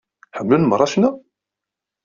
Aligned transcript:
Ḥemmlen 0.37 0.63
meṛṛa 0.67 0.87
ccna? 0.91 1.09